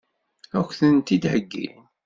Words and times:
Ad 0.57 0.65
k-tent-id-heggin? 0.67 1.77